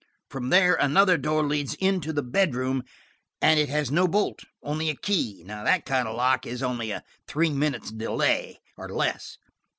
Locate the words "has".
3.69-3.91